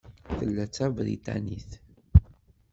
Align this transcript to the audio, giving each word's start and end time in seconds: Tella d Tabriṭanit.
Tella 0.37 0.65
d 0.69 0.69
Tabriṭanit. 0.75 1.71